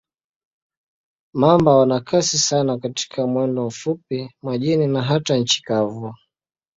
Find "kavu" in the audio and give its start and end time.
5.61-6.15